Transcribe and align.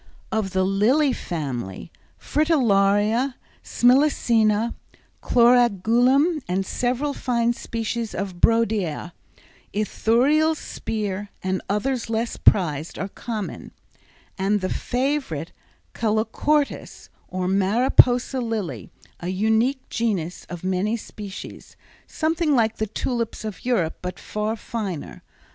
Of 0.31 0.49
the 0.53 0.63
lily 0.63 1.13
family, 1.13 1.91
fritillaria, 2.19 3.35
smilacina, 3.63 4.73
chlorogalum 5.21 6.41
and 6.47 6.65
several 6.65 7.13
fine 7.13 7.53
species 7.53 8.15
of 8.15 8.37
brodiæa, 8.37 9.11
Ithuriel's 9.75 10.57
spear, 10.57 11.29
and 11.43 11.61
others 11.69 12.09
less 12.09 12.35
prized 12.35 12.97
are 12.97 13.09
common, 13.09 13.69
and 14.39 14.61
the 14.61 14.69
favorite 14.73 15.51
calochortus, 15.93 17.09
or 17.27 17.47
Mariposa 17.47 18.39
lily, 18.41 18.89
a 19.19 19.27
unique 19.27 19.87
genus 19.89 20.45
of 20.49 20.63
many 20.63 20.97
species, 20.97 21.75
something 22.07 22.55
like 22.55 22.77
the 22.77 22.87
tulips 22.87 23.45
of 23.45 23.63
Europe 23.63 23.99
but 24.01 24.17
far 24.17 24.55
finer. 24.55 25.21